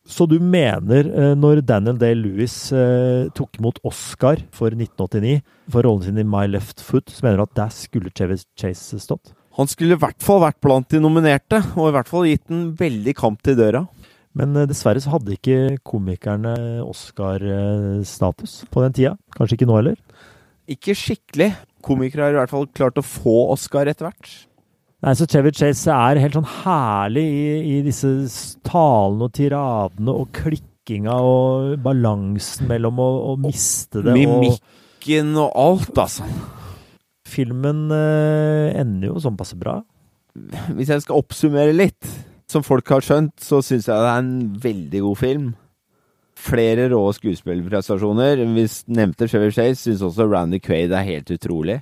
[0.05, 5.39] Så du mener, eh, når Daniel Day-Lewis eh, tok imot Oscar for 1989
[5.73, 8.99] for rollen sin i My Left Foot, så mener du at der skulle Chevy Chase
[9.01, 9.33] stått?
[9.57, 12.67] Han skulle i hvert fall vært blant de nominerte, og i hvert fall gitt en
[12.77, 13.85] veldig kamp til døra.
[14.35, 19.13] Men eh, dessverre så hadde ikke komikerne Oscar-status på den tida.
[19.37, 20.01] Kanskje ikke nå heller.
[20.71, 21.53] Ikke skikkelig.
[21.85, 24.31] Komikere har i hvert fall klart å få Oscar etter hvert.
[25.05, 28.09] Nei, så Chevy Chase er helt sånn herlig i, i disse
[28.65, 35.51] talene og tiradene og klikkinga og balansen mellom å, å miste det og Mimikken og
[35.61, 36.25] alt, altså.
[37.29, 39.77] Filmen eh, ender jo sånn passe bra.
[40.73, 42.09] Hvis jeg skal oppsummere litt,
[42.51, 45.47] som folk har skjønt, så syns jeg det er en veldig god film.
[46.35, 48.43] Flere rå skuespillerprestasjoner.
[48.55, 51.79] Vi nevnte Chevy Chase, syns også Randy Quaid er helt utrolig.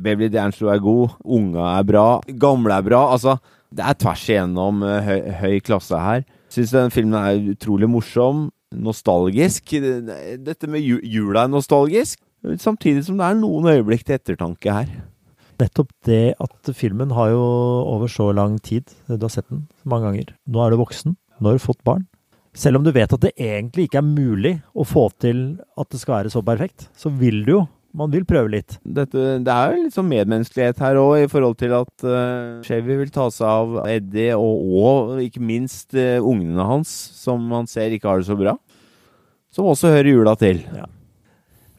[0.00, 2.06] Beverly D'Angelo er god, unga er bra,
[2.40, 3.04] gamle er bra.
[3.14, 3.36] Altså,
[3.74, 6.26] det er tvers igjennom eh, høy, høy klasse her.
[6.52, 9.74] Syns den filmen er utrolig morsom, nostalgisk.
[9.74, 12.20] Dette med jula er nostalgisk,
[12.62, 14.94] samtidig som det er noen øyeblikk til ettertanke her.
[15.60, 17.44] Nettopp det at filmen har jo
[17.92, 20.34] over så lang tid Du har sett den mange ganger.
[20.50, 21.14] Nå er du voksen.
[21.38, 22.06] Nå har du fått barn.
[22.54, 25.98] Selv om du vet at det egentlig ikke er mulig å få til at det
[25.98, 27.62] skal være så perfekt, så vil du jo.
[27.94, 28.76] Man vil prøve litt.
[28.82, 32.96] Dette, det er jo litt sånn medmenneskelighet her òg, i forhold til at uh, Chevy
[32.98, 36.90] vil ta seg av Eddie, og, og ikke minst uh, ungene hans,
[37.20, 38.56] som man ser ikke har det så bra.
[39.54, 40.64] Som også hører jula til.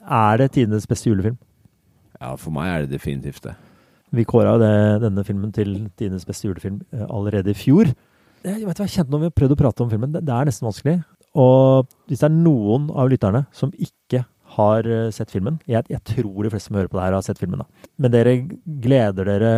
[0.06, 1.36] Er det tidenes beste julefilm?
[2.22, 3.58] Ja, for meg er det definitivt det.
[4.16, 4.70] Vi kåra jo
[5.04, 7.90] denne filmen til tidenes beste julefilm eh, allerede i fjor.
[8.46, 10.34] Jeg, vet hva jeg kjente når vi har prøvd å prate om filmen, det, det
[10.36, 11.00] er nesten vanskelig.
[11.36, 14.24] Og hvis det er noen av lytterne som ikke
[14.56, 17.26] har eh, sett filmen jeg, jeg tror de fleste som hører på det her, har
[17.26, 17.64] sett filmen.
[17.66, 17.90] da.
[18.00, 19.54] Men dere gleder dere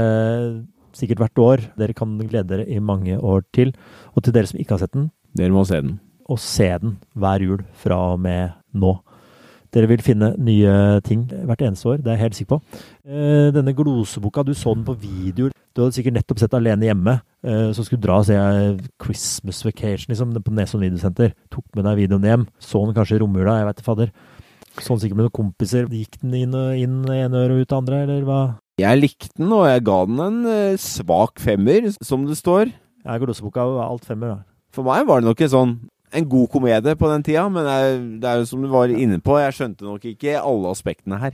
[0.98, 1.66] sikkert hvert år.
[1.78, 3.74] Dere kan glede dere i mange år til.
[4.16, 6.00] Og til dere som ikke har sett den, Dere må se den.
[6.28, 8.96] og se den hver jul fra og med nå.
[9.76, 12.82] Dere vil finne nye ting hvert eneste år, det er jeg helt sikker på.
[13.08, 15.50] Eh, denne gloseboka, du så den på video.
[15.76, 18.80] Du hadde sikkert nettopp sett Alene hjemme, eh, så skulle du dra og se eh,
[19.04, 21.36] Christmas Vacation liksom, på Nesodden videosenter.
[21.54, 22.48] Tok med deg videoen hjem.
[22.64, 24.14] Så den kanskje i romjula, jeg vet ikke fader.
[24.78, 25.92] Sånn sikkert med noen kompiser.
[25.92, 28.42] Gikk den inn, og- inn ene øret og ut det andre, eller hva?
[28.80, 32.72] Jeg likte den, og jeg ga den en svak femmer, som det står.
[33.04, 34.44] Ja, Gloseboka var alt femmer, da.
[34.72, 35.72] For meg var det nok en sånn
[36.14, 39.20] en god komedie på den tida, men jeg, det er jo som du var inne
[39.20, 41.34] på, jeg skjønte nok ikke alle aspektene her.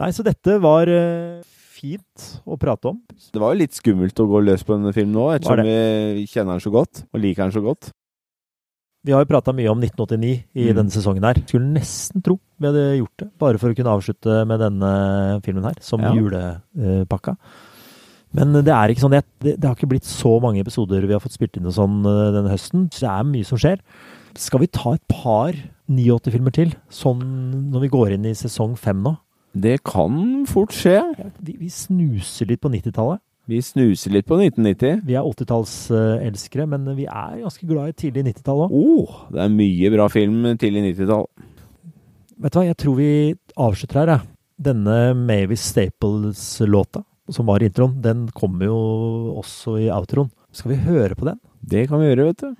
[0.00, 1.40] Nei, så dette var uh,
[1.76, 3.00] fint å prate om.
[3.34, 6.56] Det var jo litt skummelt å gå løs på denne filmen nå, ettersom vi kjenner
[6.56, 7.90] den så godt, og liker den så godt.
[9.04, 10.74] Vi har jo prata mye om 1989 i Mm.
[10.76, 11.38] denne sesongen her.
[11.48, 15.64] Skulle nesten tro vi hadde gjort det, bare for å kunne avslutte med denne filmen
[15.64, 16.12] her, som Ja.
[16.12, 17.36] julepakka.
[18.36, 21.22] Men det er ikke sånn, det, det, har ikke blitt så mange episoder vi har
[21.22, 22.86] fått spilt inn og sånn eh, denne høsten.
[22.94, 23.80] Så det er mye som skjer.
[24.38, 25.56] Skal vi ta et par
[25.90, 27.24] 89-filmer til, sånn
[27.72, 29.16] når vi går inn i sesong fem nå?
[29.50, 31.00] Det kan fort skje.
[31.42, 33.18] Vi, vi snuser litt på 90-tallet.
[33.50, 35.00] Vi snuser litt på 1990.
[35.08, 38.74] Vi er 80-tallselskere, men vi er ganske glad i tidlig 90-tall òg.
[38.76, 41.26] Oh, det er mye bra film tidlig 90-tall.
[42.40, 43.10] Vet du hva, jeg tror vi
[43.58, 44.28] avslutter her, jeg.
[44.70, 47.02] Denne Mavis Staples-låta,
[47.32, 48.78] som var i introen, den kommer jo
[49.40, 50.30] også i outroen.
[50.52, 51.38] Skal vi høre på den?
[51.62, 52.50] Det kan vi gjøre, vet du.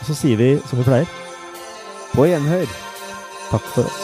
[0.00, 1.08] Og så sier vi som vi pleier,
[2.14, 2.66] På gjenhør.
[3.50, 4.02] takk for oss.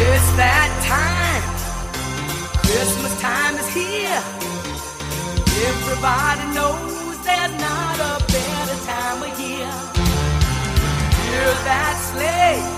[0.00, 1.44] It's that time.
[2.66, 4.22] Christmas time is here.
[5.70, 9.72] Everybody knows there's not a better time of year.
[11.28, 12.77] Hear that sleigh.